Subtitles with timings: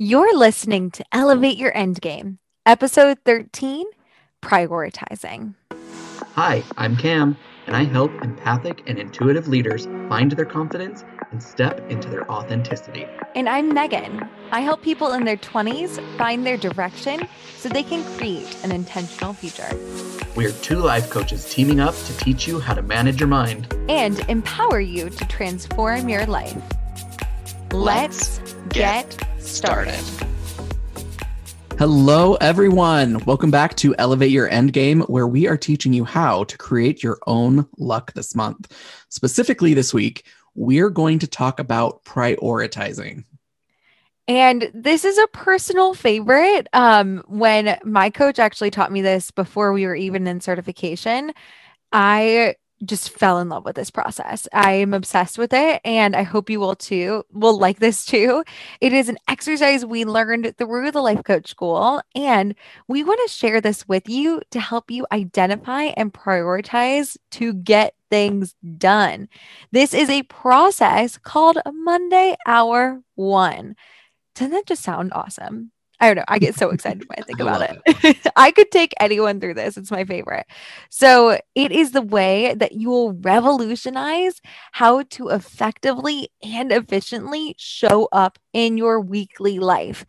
[0.00, 3.84] You're listening to Elevate Your Endgame, episode 13
[4.40, 5.56] Prioritizing.
[6.36, 7.36] Hi, I'm Cam,
[7.66, 13.06] and I help empathic and intuitive leaders find their confidence and step into their authenticity.
[13.34, 14.24] And I'm Megan.
[14.52, 17.26] I help people in their 20s find their direction
[17.56, 19.68] so they can create an intentional future.
[20.36, 23.74] We are two life coaches teaming up to teach you how to manage your mind
[23.88, 26.56] and empower you to transform your life.
[27.72, 28.38] Let's,
[28.68, 30.04] get, get started.
[31.78, 33.24] Hello, everyone.
[33.24, 37.18] Welcome back to Elevate Your Endgame, where we are teaching you how to create your
[37.26, 38.70] own luck this month.
[39.08, 43.24] Specifically, this week, we're going to talk about prioritizing.
[44.26, 46.68] And this is a personal favorite.
[46.74, 51.32] Um, when my coach actually taught me this before we were even in certification,
[51.90, 54.46] I just fell in love with this process.
[54.52, 57.24] I am obsessed with it and I hope you will too.
[57.32, 58.44] Will like this too.
[58.80, 62.54] It is an exercise we learned through the life coach school and
[62.86, 67.94] we want to share this with you to help you identify and prioritize to get
[68.10, 69.28] things done.
[69.72, 73.76] This is a process called Monday Hour 1.
[74.34, 75.72] Doesn't that just sound awesome?
[76.00, 76.24] I don't know.
[76.28, 77.80] I get so excited when I think about it.
[77.86, 78.32] it.
[78.36, 79.76] I could take anyone through this.
[79.76, 80.46] It's my favorite.
[80.90, 84.40] So, it is the way that you will revolutionize
[84.72, 90.06] how to effectively and efficiently show up in your weekly life.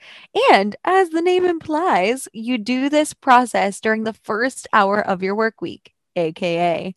[0.51, 5.35] And as the name implies, you do this process during the first hour of your
[5.35, 6.95] work week, aka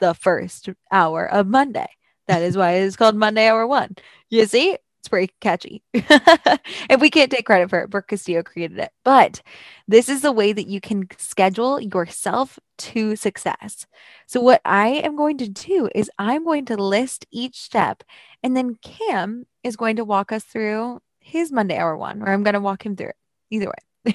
[0.00, 1.88] the first hour of Monday.
[2.26, 3.96] That is why it is called Monday Hour One.
[4.30, 5.82] You see, it's very catchy.
[6.88, 7.90] and we can't take credit for it.
[7.90, 8.92] Brooke Castillo created it.
[9.04, 9.42] But
[9.88, 13.88] this is the way that you can schedule yourself to success.
[14.28, 18.04] So, what I am going to do is I'm going to list each step,
[18.44, 22.44] and then Cam is going to walk us through his Monday hour one, or I'm
[22.44, 23.16] going to walk him through it.
[23.50, 23.72] Either
[24.06, 24.14] way.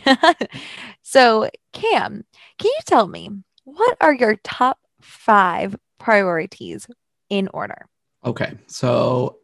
[1.02, 2.24] so, Cam,
[2.58, 3.30] can you tell me
[3.66, 6.88] what are your top five priorities
[7.30, 7.88] in order?
[8.24, 8.54] Okay.
[8.68, 9.40] So,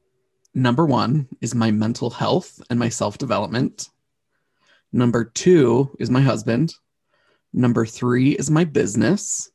[0.53, 3.89] number one is my mental health and my self development.
[4.91, 6.75] Number two is my husband.
[7.53, 9.51] Number three is my business.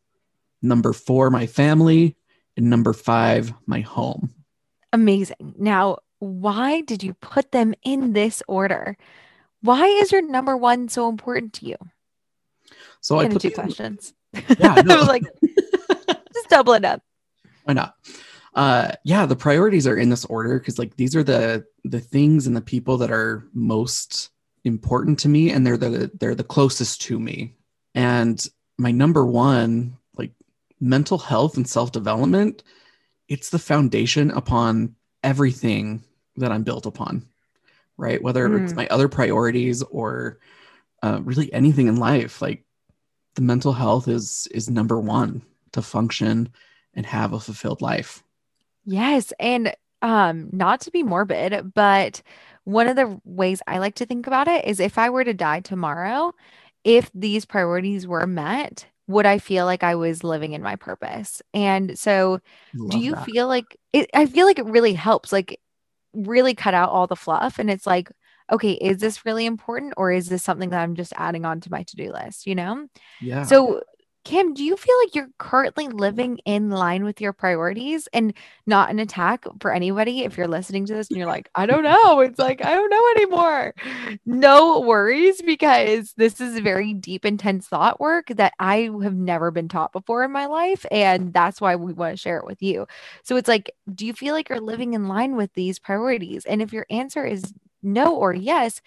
[0.62, 2.16] Number four, my family.
[2.56, 4.34] And number five, my home.
[4.92, 5.54] Amazing.
[5.58, 8.96] Now, why did you put them in this order?
[9.62, 11.76] Why is your number one so important to you?
[13.00, 14.12] So I put two questions.
[14.32, 14.42] Yeah,
[14.84, 14.96] no.
[14.96, 15.22] I was like,
[16.34, 17.02] just double it up.
[17.64, 17.94] Why not?
[18.58, 22.46] Uh yeah the priorities are in this order because like these are the the things
[22.46, 24.30] and the people that are most
[24.64, 27.54] important to me and they're the they're the closest to me.
[27.94, 28.44] And
[28.76, 30.32] my number one like
[30.80, 32.62] mental health and self-development
[33.28, 36.02] it's the foundation upon everything
[36.36, 37.26] that i'm built upon
[37.98, 38.22] right?
[38.22, 38.62] Whether mm.
[38.62, 40.38] it's my other priorities or
[41.02, 42.64] uh, really anything in life like
[43.34, 45.42] the mental health is is number one
[45.72, 46.48] to function
[46.94, 48.22] and have a fulfilled life
[48.88, 49.34] Yes.
[49.38, 52.22] And um, not to be morbid, but
[52.64, 55.34] one of the ways I like to think about it is if I were to
[55.34, 56.32] die tomorrow,
[56.84, 61.42] if these priorities were met, would I feel like I was living in my purpose?
[61.52, 62.40] And so,
[62.74, 63.26] Love do you that.
[63.26, 64.08] feel like it?
[64.14, 65.60] I feel like it really helps, like,
[66.14, 67.58] really cut out all the fluff.
[67.58, 68.10] And it's like,
[68.50, 71.70] okay, is this really important or is this something that I'm just adding on to
[71.70, 72.46] my to do list?
[72.46, 72.86] You know?
[73.20, 73.42] Yeah.
[73.44, 73.82] So,
[74.28, 78.34] Kim, do you feel like you're currently living in line with your priorities and
[78.66, 81.82] not an attack for anybody if you're listening to this and you're like, I don't
[82.04, 82.20] know.
[82.20, 83.74] It's like, I don't know anymore.
[84.26, 89.66] No worries because this is very deep, intense thought work that I have never been
[89.66, 90.84] taught before in my life.
[90.90, 92.86] And that's why we want to share it with you.
[93.22, 96.44] So it's like, do you feel like you're living in line with these priorities?
[96.44, 98.82] And if your answer is no or yes,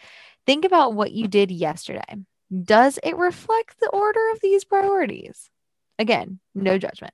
[0.46, 2.20] think about what you did yesterday
[2.64, 5.50] does it reflect the order of these priorities?
[5.98, 7.14] Again, no judgment.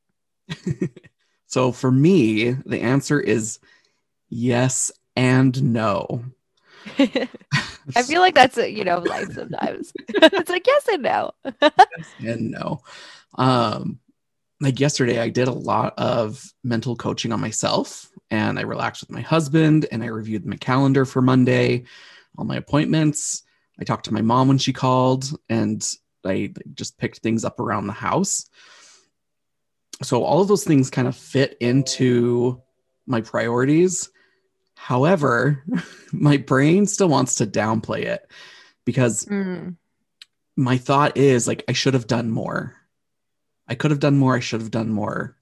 [1.45, 3.59] so for me, the answer is
[4.29, 6.23] yes and no.
[6.99, 9.91] I feel like that's a, you know life sometimes.
[10.09, 11.31] it's like yes and no.
[11.61, 12.81] yes and no.
[13.35, 13.99] Um,
[14.59, 19.11] like yesterday, I did a lot of mental coaching on myself, and I relaxed with
[19.11, 21.83] my husband, and I reviewed my calendar for Monday,
[22.37, 23.43] all my appointments,
[23.79, 25.85] I talked to my mom when she called and
[26.25, 28.49] I just picked things up around the house.
[30.03, 32.61] So all of those things kind of fit into
[33.05, 34.09] my priorities.
[34.75, 35.63] However,
[36.11, 38.29] my brain still wants to downplay it
[38.85, 39.75] because mm.
[40.55, 42.75] my thought is like, I should have done more.
[43.67, 44.35] I could have done more.
[44.35, 45.35] I should have done more.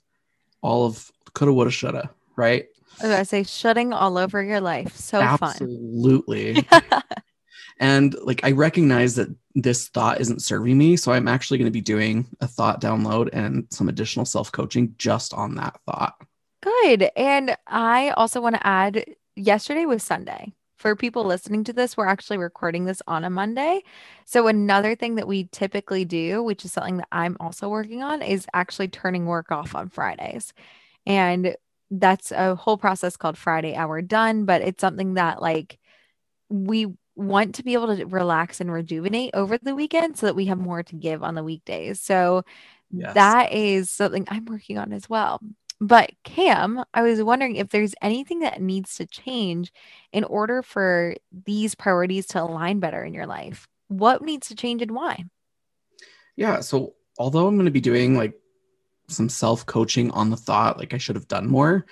[0.61, 2.65] All of coulda, woulda, shoulda, right?
[3.03, 4.95] I say shutting all over your life.
[4.95, 6.61] So Absolutely.
[6.61, 7.03] fun.
[7.77, 10.95] And like I recognize that this thought isn't serving me.
[10.97, 14.95] So I'm actually going to be doing a thought download and some additional self coaching
[14.97, 16.15] just on that thought.
[16.61, 17.09] Good.
[17.15, 19.05] And I also want to add
[19.35, 20.53] yesterday was Sunday.
[20.77, 23.81] For people listening to this, we're actually recording this on a Monday.
[24.25, 28.21] So, another thing that we typically do, which is something that I'm also working on,
[28.21, 30.53] is actually turning work off on Fridays.
[31.05, 31.55] And
[31.89, 35.79] that's a whole process called Friday Hour Done, but it's something that like
[36.49, 40.45] we want to be able to relax and rejuvenate over the weekend so that we
[40.45, 42.01] have more to give on the weekdays.
[42.01, 42.43] So
[42.91, 43.13] yes.
[43.13, 45.39] that is something I'm working on as well.
[45.81, 49.73] But Cam, I was wondering if there's anything that needs to change
[50.13, 51.15] in order for
[51.45, 53.67] these priorities to align better in your life.
[53.87, 55.25] What needs to change and why?
[56.35, 56.61] Yeah.
[56.61, 58.33] So, although I'm going to be doing like
[59.07, 61.85] some self coaching on the thought, like I should have done more,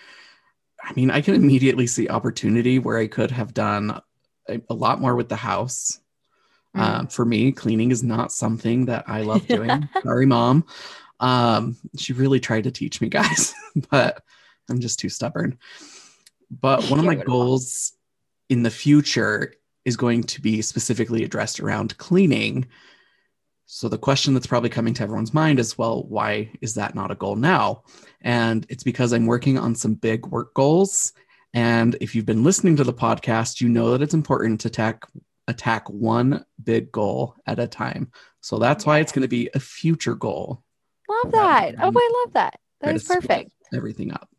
[0.81, 3.99] I mean, I can immediately see opportunity where I could have done
[4.49, 5.99] a, a lot more with the house.
[6.75, 6.81] Mm.
[6.81, 9.87] Uh, for me, cleaning is not something that I love doing.
[10.01, 10.65] Sorry, mom.
[11.19, 13.53] Um, she really tried to teach me, guys,
[13.89, 14.23] but
[14.69, 15.57] I'm just too stubborn.
[16.49, 17.93] But one of my goals
[18.49, 19.53] in the future
[19.85, 22.67] is going to be specifically addressed around cleaning.
[23.65, 27.11] So the question that's probably coming to everyone's mind is, well, why is that not
[27.11, 27.83] a goal now?
[28.21, 31.13] And it's because I'm working on some big work goals.
[31.53, 35.05] And if you've been listening to the podcast, you know that it's important to attack
[35.47, 38.11] attack one big goal at a time.
[38.41, 40.63] So that's why it's going to be a future goal
[41.09, 41.75] Love that.
[41.79, 42.59] Oh, I love that.
[42.81, 43.51] That is perfect.
[43.73, 44.29] Everything up.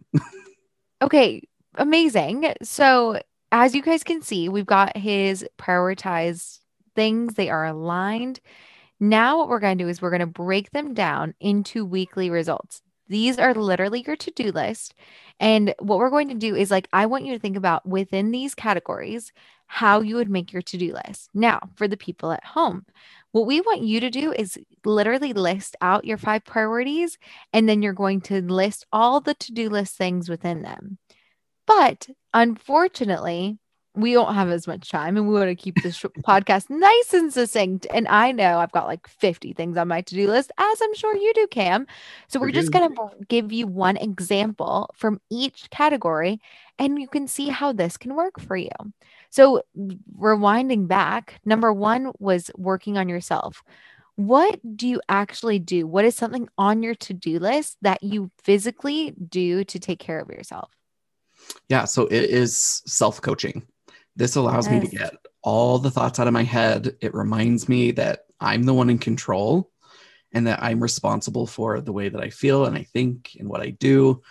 [1.02, 1.42] okay,
[1.74, 2.54] amazing.
[2.62, 3.20] So,
[3.52, 6.58] as you guys can see, we've got his prioritized
[6.96, 8.40] things, they are aligned.
[9.00, 12.30] Now, what we're going to do is we're going to break them down into weekly
[12.30, 12.82] results.
[13.08, 14.94] These are literally your to do list.
[15.40, 18.30] And what we're going to do is like, I want you to think about within
[18.30, 19.32] these categories
[19.66, 21.30] how you would make your to do list.
[21.34, 22.86] Now, for the people at home,
[23.32, 27.18] what we want you to do is literally list out your five priorities,
[27.52, 30.98] and then you're going to list all the to do list things within them.
[31.66, 33.58] But unfortunately,
[33.94, 37.32] we don't have as much time and we want to keep this podcast nice and
[37.32, 37.86] succinct.
[37.92, 40.94] And I know I've got like 50 things on my to do list, as I'm
[40.94, 41.86] sure you do, Cam.
[42.28, 46.40] So we're just going to give you one example from each category
[46.78, 48.70] and you can see how this can work for you.
[49.30, 49.62] So,
[50.16, 53.62] rewinding back, number one was working on yourself.
[54.16, 55.86] What do you actually do?
[55.86, 60.20] What is something on your to do list that you physically do to take care
[60.20, 60.70] of yourself?
[61.68, 63.66] Yeah, so it is self coaching.
[64.16, 64.82] This allows yes.
[64.82, 66.96] me to get all the thoughts out of my head.
[67.00, 69.70] It reminds me that I'm the one in control
[70.32, 73.60] and that I'm responsible for the way that I feel and I think and what
[73.60, 74.22] I do.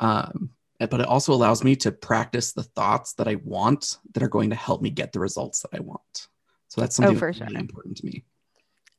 [0.00, 4.28] Um, but it also allows me to practice the thoughts that I want that are
[4.28, 6.28] going to help me get the results that I want.
[6.68, 7.46] So that's something oh, for sure.
[7.46, 8.24] really important to me.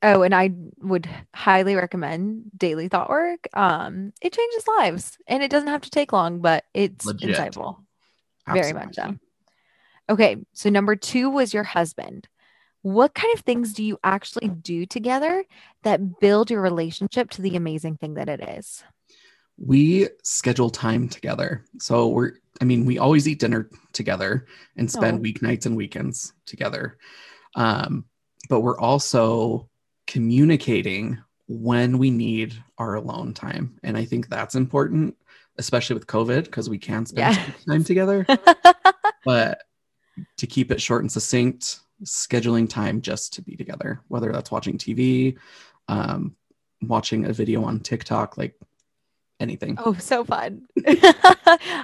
[0.02, 0.52] Oh, and I
[0.82, 3.48] would highly recommend daily thought work.
[3.54, 7.36] Um, it changes lives and it doesn't have to take long, but it's Legit.
[7.36, 7.78] insightful.
[8.46, 8.74] Absolutely.
[8.74, 9.16] Very much so.
[10.10, 10.38] Okay.
[10.54, 12.28] So number two was your husband.
[12.82, 15.46] What kind of things do you actually do together
[15.84, 18.84] that build your relationship to the amazing thing that it is?
[19.58, 21.66] we schedule time together.
[21.80, 24.48] So we're, I mean, we always eat dinner together
[24.78, 25.22] and spend oh.
[25.22, 26.98] weeknights and weekends together.
[27.56, 28.06] Um,
[28.50, 29.70] but we're also
[30.08, 33.80] communicating when we need our alone time.
[33.84, 35.16] And I think that's important,
[35.58, 37.46] especially with COVID, because we can spend yeah.
[37.68, 38.26] time together.
[39.26, 39.62] but
[40.38, 44.78] to keep it short and succinct, scheduling time just to be together, whether that's watching
[44.78, 45.38] TV,
[45.88, 46.36] um,
[46.82, 48.56] watching a video on TikTok, like
[49.40, 49.78] anything.
[49.84, 50.64] Oh, so fun.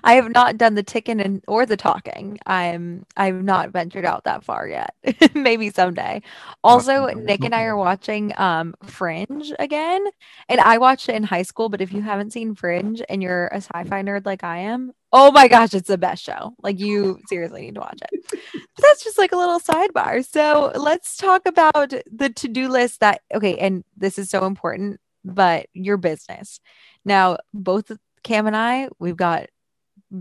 [0.03, 2.39] I have not done the ticking and or the talking.
[2.45, 4.93] I'm I've not ventured out that far yet.
[5.35, 6.21] Maybe someday.
[6.63, 10.03] Also, Nick and I are watching um Fringe again.
[10.47, 13.47] And I watched it in high school, but if you haven't seen Fringe and you're
[13.47, 16.53] a sci-fi nerd like I am, oh my gosh, it's the best show.
[16.61, 18.25] Like you seriously need to watch it.
[18.31, 20.25] But that's just like a little sidebar.
[20.25, 25.67] So let's talk about the to-do list that okay, and this is so important but
[25.73, 26.59] your business.
[27.05, 27.91] Now, both
[28.23, 29.47] Cam and I, we've got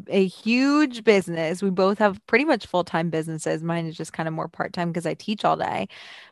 [0.09, 1.63] a huge business.
[1.63, 3.63] We both have pretty much full time businesses.
[3.63, 5.89] Mine is just kind of more part time because I teach all day.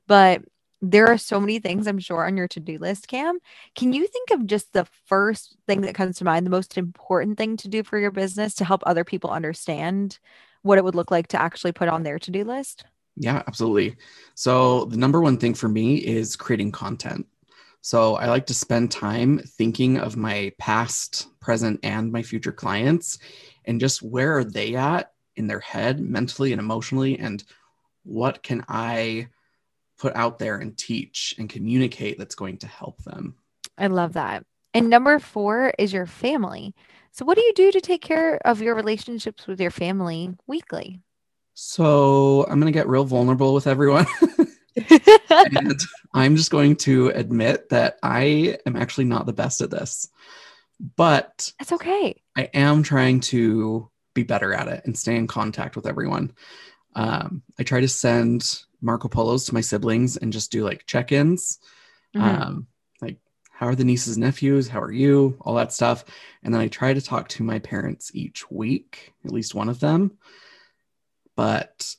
[0.06, 0.42] But
[0.82, 3.38] there are so many things I'm sure on your to do list, Cam.
[3.74, 7.38] Can you think of just the first thing that comes to mind, the most important
[7.38, 10.18] thing to do for your business to help other people understand
[10.62, 12.84] what it would look like to actually put on their to do list?
[13.16, 13.96] Yeah, absolutely.
[14.34, 17.26] So, the number one thing for me is creating content.
[17.86, 23.20] So I like to spend time thinking of my past, present, and my future clients
[23.64, 27.44] and just where are they at in their head, mentally and emotionally, and
[28.02, 29.28] what can I
[30.00, 33.36] put out there and teach and communicate that's going to help them?
[33.78, 34.42] I love that.
[34.74, 36.74] And number four is your family.
[37.12, 41.02] So, what do you do to take care of your relationships with your family weekly?
[41.54, 44.06] So, I'm going to get real vulnerable with everyone.
[45.30, 45.80] and
[46.14, 50.08] I'm just going to admit that I am actually not the best at this,
[50.96, 52.22] but that's okay.
[52.36, 56.32] I am trying to be better at it and stay in contact with everyone.
[56.94, 61.12] Um, I try to send Marco Polos to my siblings and just do like check
[61.12, 61.58] ins.
[62.16, 62.42] Mm-hmm.
[62.42, 62.66] Um,
[63.00, 63.18] like,
[63.50, 64.68] how are the nieces, nephews?
[64.68, 65.36] How are you?
[65.42, 66.04] All that stuff.
[66.42, 69.80] And then I try to talk to my parents each week, at least one of
[69.80, 70.18] them.
[71.36, 71.94] But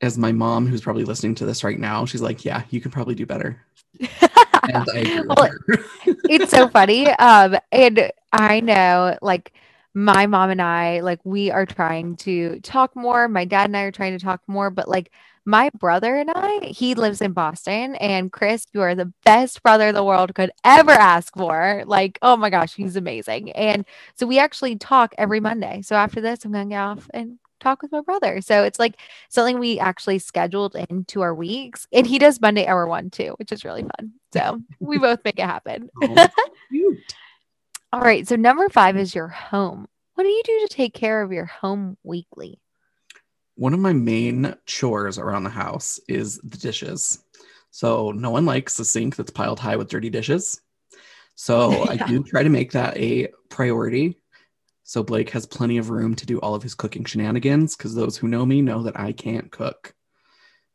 [0.00, 2.90] as my mom, who's probably listening to this right now, she's like, "Yeah, you can
[2.90, 3.60] probably do better."
[4.00, 4.84] well,
[6.28, 7.08] it's so funny.
[7.08, 9.52] Um, and I know, like,
[9.94, 13.28] my mom and I, like, we are trying to talk more.
[13.28, 15.10] My dad and I are trying to talk more, but like,
[15.44, 19.92] my brother and I, he lives in Boston, and Chris, you are the best brother
[19.92, 21.84] the world could ever ask for.
[21.86, 23.52] Like, oh my gosh, he's amazing.
[23.52, 25.80] And so we actually talk every Monday.
[25.80, 28.40] So after this, I'm going to get off and talk with my brother.
[28.40, 28.96] So it's like
[29.28, 31.86] something we actually scheduled into our weeks.
[31.92, 34.12] And he does Monday hour one too, which is really fun.
[34.32, 35.90] So we both make it happen.
[36.02, 36.28] Oh,
[37.92, 38.26] All right.
[38.28, 39.88] So number five is your home.
[40.14, 42.60] What do you do to take care of your home weekly?
[43.54, 47.22] One of my main chores around the house is the dishes.
[47.70, 50.60] So no one likes a sink that's piled high with dirty dishes.
[51.34, 51.90] So yeah.
[51.90, 54.18] I do try to make that a priority
[54.88, 58.16] so Blake has plenty of room to do all of his cooking shenanigans because those
[58.16, 59.92] who know me know that I can't cook.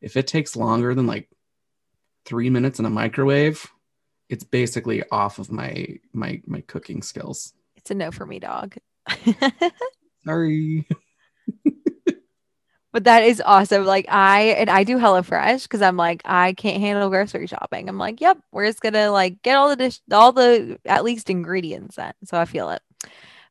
[0.00, 1.28] If it takes longer than like
[2.24, 3.66] three minutes in a microwave,
[4.28, 7.54] it's basically off of my my my cooking skills.
[7.74, 8.76] It's a no for me, dog.
[10.24, 10.86] Sorry.
[12.92, 13.84] but that is awesome.
[13.84, 17.88] Like I and I do HelloFresh because I'm like I can't handle grocery shopping.
[17.88, 21.30] I'm like, yep, we're just gonna like get all the dish, all the at least
[21.30, 22.12] ingredients then.
[22.22, 22.80] So I feel it.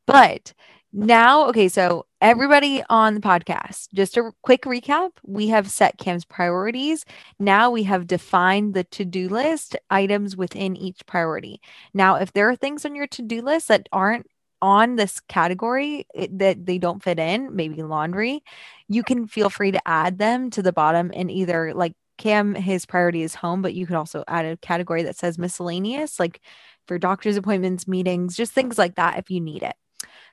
[0.06, 0.52] But
[0.92, 6.24] now, okay, so everybody on the podcast, just a quick recap we have set Cam's
[6.24, 7.04] priorities.
[7.38, 11.60] Now we have defined the to do list items within each priority.
[11.94, 14.26] Now, if there are things on your to do list that aren't
[14.62, 18.42] on this category that they don't fit in, maybe laundry,
[18.88, 22.86] you can feel free to add them to the bottom and either like Cam, his
[22.86, 26.40] priority is home, but you could also add a category that says miscellaneous, like
[26.86, 29.74] for doctor's appointments, meetings, just things like that if you need it.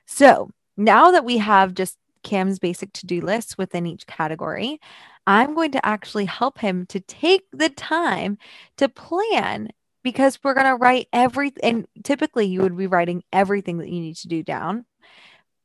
[0.06, 4.80] So now that we have just Cam's basic to do list within each category,
[5.26, 8.38] I'm going to actually help him to take the time
[8.76, 9.70] to plan
[10.02, 11.62] because we're going to write everything.
[11.62, 14.84] And typically, you would be writing everything that you need to do down.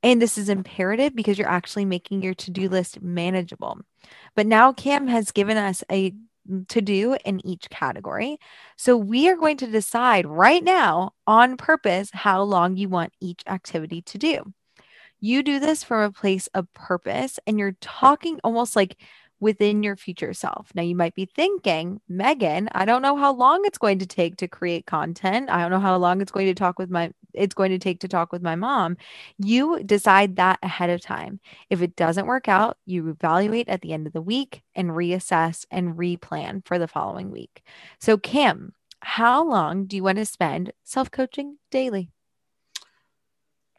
[0.04, 3.80] And this is imperative because you're actually making your to do list manageable.
[4.36, 6.14] But now Cam has given us a
[6.70, 8.38] to do in each category.
[8.78, 13.42] So we are going to decide right now on purpose how long you want each
[13.48, 14.54] activity to do.
[15.20, 18.98] You do this from a place of purpose and you're talking almost like
[19.40, 20.72] within your future self.
[20.74, 24.38] Now, you might be thinking, Megan, I don't know how long it's going to take
[24.38, 25.50] to create content.
[25.50, 28.00] I don't know how long it's going to talk with my it's going to take
[28.02, 28.98] to talk with my mom.
[29.38, 31.40] You decide that ahead of time.
[31.70, 35.66] If it doesn't work out, you evaluate at the end of the week and reassess
[35.72, 37.64] and replan for the following week.
[38.00, 42.12] So, Kim, how long do you want to spend self-coaching daily?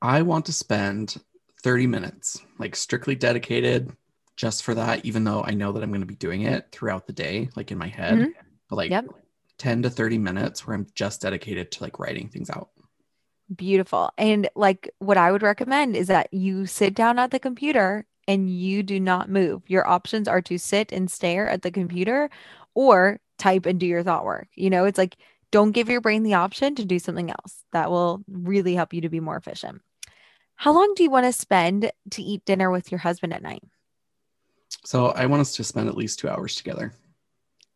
[0.01, 1.17] I want to spend
[1.63, 3.91] 30 minutes, like strictly dedicated
[4.37, 7.07] just for that, even though I know that I'm going to be doing it throughout
[7.07, 8.31] the day, like in my head, mm-hmm.
[8.71, 9.07] but like yep.
[9.59, 12.71] 10 to 30 minutes where I'm just dedicated to like writing things out.
[13.55, 14.11] Beautiful.
[14.19, 18.51] And like what I would recommend is that you sit down at the computer and
[18.51, 19.63] you do not move.
[19.69, 22.29] Your options are to sit and stare at the computer
[22.75, 24.49] or type and do your thought work.
[24.55, 25.17] You know, it's like
[25.51, 27.65] don't give your brain the option to do something else.
[27.73, 29.81] That will really help you to be more efficient.
[30.57, 33.63] How long do you want to spend to eat dinner with your husband at night?
[34.85, 36.93] So I want us to spend at least two hours together.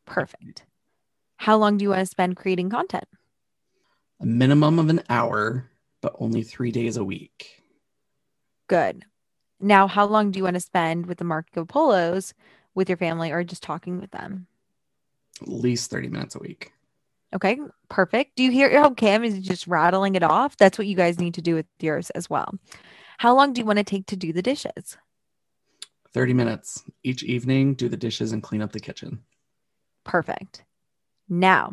[0.05, 0.65] Perfect.
[1.37, 3.07] How long do you want to spend creating content?
[4.23, 5.69] A minimum of an hour,
[6.01, 7.61] but only three days a week.
[8.69, 9.05] Good.
[9.61, 12.33] Now, how long do you want to spend with the Marco Polos
[12.75, 14.47] with your family or just talking with them?
[15.41, 16.73] At least 30 minutes a week.
[17.35, 18.37] Okay, perfect.
[18.37, 20.57] Do you hear how Cam is just rattling it off?
[20.57, 22.55] That's what you guys need to do with yours as well.
[23.19, 24.99] How long do you want to take to do the dishes?
[26.13, 29.21] 30 minutes each evening, do the dishes and clean up the kitchen.
[30.05, 30.65] Perfect.
[31.29, 31.73] Now,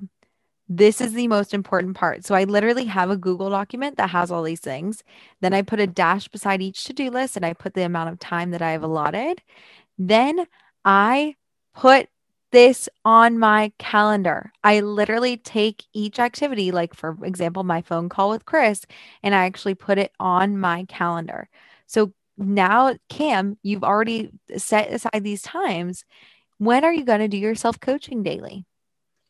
[0.69, 2.25] this is the most important part.
[2.25, 5.03] So I literally have a Google document that has all these things.
[5.41, 8.11] Then I put a dash beside each to do list and I put the amount
[8.11, 9.41] of time that I have allotted.
[9.97, 10.45] Then
[10.85, 11.35] I
[11.75, 12.09] put
[12.51, 14.51] this on my calendar.
[14.63, 18.85] I literally take each activity, like for example, my phone call with Chris,
[19.23, 21.49] and I actually put it on my calendar.
[21.87, 26.05] So now, Cam, you've already set aside these times.
[26.57, 28.65] When are you going to do your self coaching daily?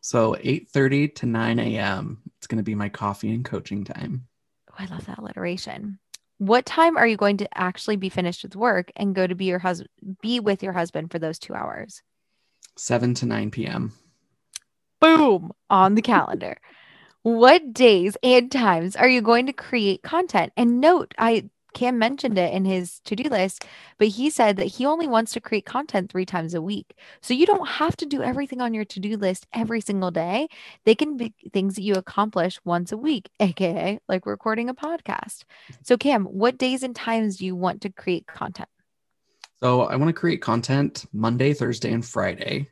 [0.01, 2.21] So 8:30 to 9 a.m.
[2.37, 4.27] It's going to be my coffee and coaching time.
[4.71, 5.99] Oh, I love that alliteration.
[6.37, 9.45] What time are you going to actually be finished with work and go to be
[9.45, 9.89] your husband
[10.21, 12.01] be with your husband for those 2 hours?
[12.77, 13.91] 7 to 9 p.m.
[15.01, 16.57] Boom, on the calendar.
[17.23, 20.53] what days and times are you going to create content?
[20.55, 23.65] And note, I Cam mentioned it in his to do list,
[23.97, 26.95] but he said that he only wants to create content three times a week.
[27.21, 30.47] So you don't have to do everything on your to do list every single day.
[30.85, 35.43] They can be things that you accomplish once a week, AKA like recording a podcast.
[35.83, 38.69] So, Cam, what days and times do you want to create content?
[39.61, 42.69] So, I want to create content Monday, Thursday, and Friday.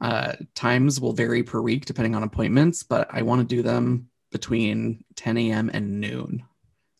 [0.00, 4.08] Uh, times will vary per week depending on appointments, but I want to do them
[4.32, 5.70] between 10 a.m.
[5.72, 6.42] and noon.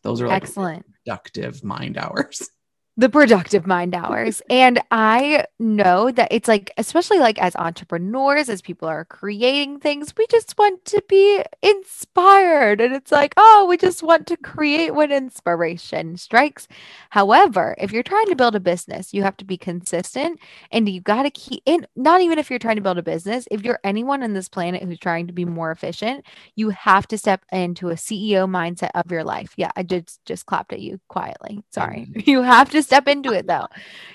[0.03, 2.49] Those are like excellent productive mind hours.
[2.95, 4.41] The productive mind hours.
[4.53, 10.13] And I know that it's like, especially like as entrepreneurs, as people are creating things,
[10.15, 12.79] we just want to be inspired.
[12.79, 16.67] And it's like, oh, we just want to create when inspiration strikes.
[17.09, 20.39] However, if you're trying to build a business, you have to be consistent
[20.71, 23.47] and you got to keep in, not even if you're trying to build a business,
[23.49, 27.17] if you're anyone on this planet who's trying to be more efficient, you have to
[27.17, 29.53] step into a CEO mindset of your life.
[29.57, 31.63] Yeah, I just just clapped at you quietly.
[31.71, 32.07] Sorry.
[32.11, 32.19] Mm-hmm.
[32.33, 33.67] You have to step into it though.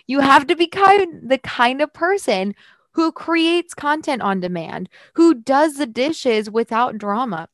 [0.06, 2.54] You have to be kind the kind of person
[2.92, 7.48] who creates content on demand, who does the dishes without drama,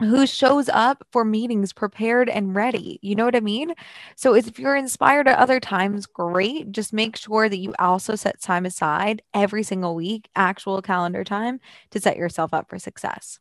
[0.00, 2.98] who shows up for meetings prepared and ready.
[3.02, 3.74] You know what I mean?
[4.16, 6.72] So if you're inspired at other times, great.
[6.72, 11.60] Just make sure that you also set time aside every single week, actual calendar time
[11.90, 13.38] to set yourself up for success.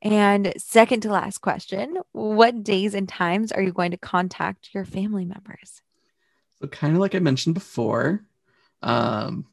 [0.00, 4.84] And second to last question, what days and times are you going to contact your
[4.84, 5.82] family members?
[6.62, 8.24] So, kind of like I mentioned before,
[8.82, 9.46] um,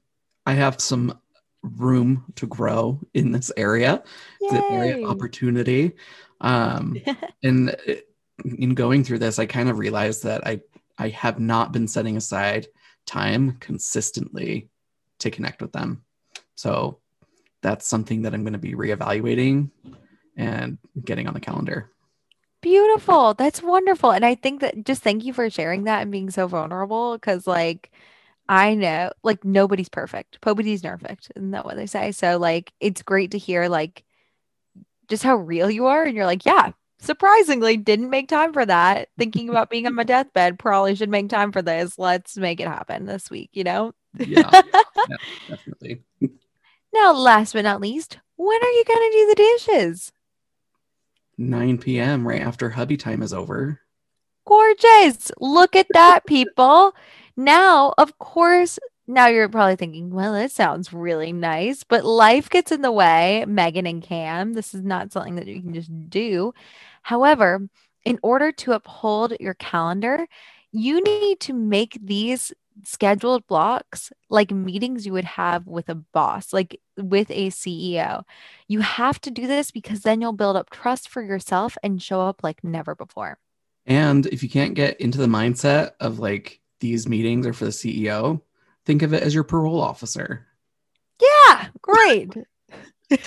[0.46, 1.20] I have some
[1.64, 4.04] room to grow in this area.
[4.40, 5.94] It's an area of opportunity.
[6.40, 6.98] Um,
[7.44, 7.76] and
[8.46, 10.62] in going through this, I kind of realized that I
[11.00, 12.68] I have not been setting aside
[13.06, 14.70] time consistently
[15.20, 16.04] to connect with them.
[16.56, 17.00] So
[17.62, 19.72] that's something that I'm going to be reevaluating
[20.38, 21.90] and getting on the calendar.
[22.62, 23.34] Beautiful.
[23.34, 24.12] That's wonderful.
[24.12, 27.48] And I think that just thank you for sharing that and being so vulnerable because,
[27.48, 27.92] like,
[28.50, 30.40] I know, like, nobody's perfect.
[30.46, 31.32] Nobody's perfect.
[31.36, 32.12] Isn't that what they say?
[32.12, 34.04] So, like, it's great to hear, like,
[35.08, 36.04] just how real you are.
[36.04, 39.10] And you're like, yeah, surprisingly, didn't make time for that.
[39.18, 41.98] Thinking about being on my deathbed, probably should make time for this.
[41.98, 43.94] Let's make it happen this week, you know?
[44.18, 44.50] Yeah,
[45.10, 45.18] yeah
[45.48, 46.04] definitely.
[46.94, 50.12] now, last but not least, when are you going to do the dishes?
[51.40, 52.28] 9 p.m.
[52.28, 53.80] right after hubby time is over.
[54.46, 55.32] Gorgeous.
[55.40, 56.94] Look at that, people.
[57.38, 62.72] Now, of course, now you're probably thinking, well, it sounds really nice, but life gets
[62.72, 64.54] in the way, Megan and Cam.
[64.54, 66.54] This is not something that you can just do.
[67.04, 67.68] However,
[68.04, 70.28] in order to uphold your calendar,
[70.72, 76.54] you need to make these scheduled blocks like meetings you would have with a boss,
[76.54, 78.24] like with a CEO.
[78.68, 82.22] You have to do this because then you'll build up trust for yourself and show
[82.22, 83.38] up like never before.
[83.86, 87.72] And if you can't get into the mindset of like these meetings are for the
[87.72, 88.42] CEO,
[88.86, 90.46] think of it as your parole officer.
[91.22, 92.34] Yeah, great.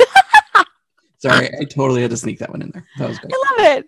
[1.19, 2.87] Sorry, I totally had to sneak that one in there.
[2.99, 3.33] That was great.
[3.35, 3.87] I love it.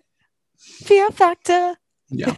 [0.57, 1.75] Fear factor.
[2.09, 2.33] Yeah.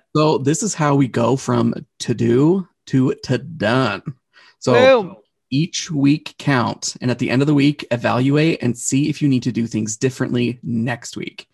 [0.16, 4.02] so this is how we go from to do to to done.
[4.58, 5.16] So Boom.
[5.50, 9.28] each week count, and at the end of the week, evaluate and see if you
[9.28, 11.46] need to do things differently next week.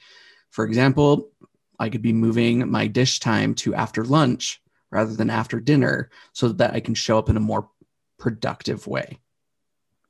[0.50, 1.30] For example,
[1.78, 6.48] I could be moving my dish time to after lunch rather than after dinner so
[6.48, 7.68] that I can show up in a more
[8.18, 9.18] productive way.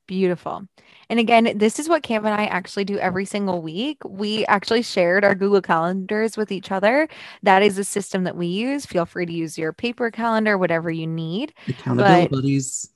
[0.07, 0.67] Beautiful.
[1.09, 3.97] And again, this is what Cam and I actually do every single week.
[4.05, 7.07] We actually shared our Google calendars with each other.
[7.43, 8.85] That is a system that we use.
[8.85, 11.53] Feel free to use your paper calendar, whatever you need.
[11.67, 12.89] Accountability buddies.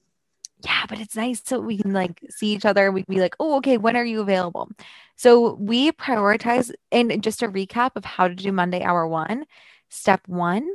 [0.64, 2.92] Yeah, but it's nice so we can like see each other.
[2.92, 4.70] We can be like, oh, okay, when are you available?
[5.16, 9.46] So we prioritize, and just a recap of how to do Monday hour one.
[9.90, 10.68] Step one,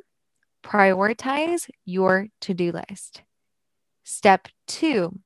[0.64, 3.22] prioritize your to do list.
[4.04, 5.18] Step two,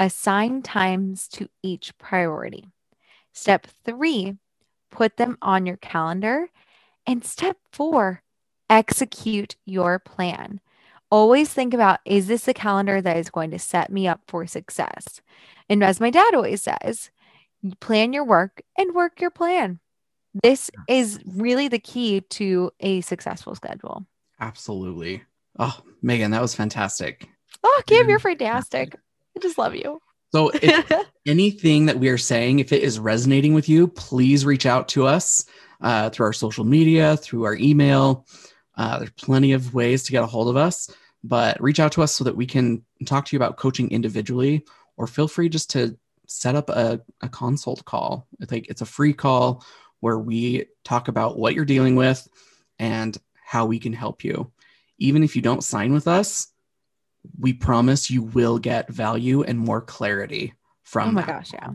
[0.00, 2.64] Assign times to each priority.
[3.32, 4.38] Step three,
[4.90, 6.48] put them on your calendar.
[7.06, 8.22] And step four,
[8.68, 10.60] execute your plan.
[11.10, 14.46] always think about is this a calendar that is going to set me up for
[14.46, 15.20] success?
[15.68, 17.10] And as my dad always says,
[17.80, 19.80] plan your work and work your plan.
[20.42, 24.06] This is really the key to a successful schedule.
[24.40, 25.22] Absolutely.
[25.58, 27.28] Oh, Megan, that was fantastic.
[27.62, 28.94] Oh, Kim, you're fantastic.
[29.36, 30.00] I just love you.
[30.32, 30.92] So, if
[31.26, 35.06] anything that we are saying, if it is resonating with you, please reach out to
[35.06, 35.44] us
[35.80, 38.26] uh, through our social media, through our email.
[38.76, 40.90] Uh, there's plenty of ways to get a hold of us,
[41.24, 44.64] but reach out to us so that we can talk to you about coaching individually,
[44.96, 48.26] or feel free just to set up a, a consult call.
[48.38, 49.64] It's like it's a free call
[49.98, 52.26] where we talk about what you're dealing with
[52.78, 54.50] and how we can help you.
[54.98, 56.49] Even if you don't sign with us,
[57.38, 61.08] we promise you will get value and more clarity from.
[61.08, 61.26] Oh my that.
[61.28, 61.70] gosh, yeah.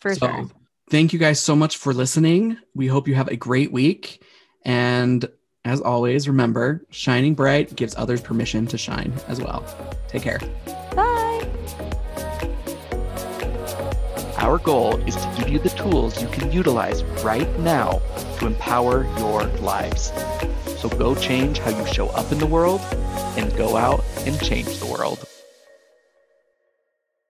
[0.00, 0.46] For So, sure.
[0.90, 2.58] Thank you guys so much for listening.
[2.74, 4.22] We hope you have a great week.
[4.64, 5.26] And
[5.64, 9.64] as always, remember shining bright gives others permission to shine as well.
[10.08, 10.40] Take care.
[10.94, 11.48] Bye.
[14.38, 18.00] Our goal is to give you the tools you can utilize right now
[18.38, 20.10] to empower your lives.
[20.82, 22.80] So go change how you show up in the world
[23.36, 25.24] and go out and change the world.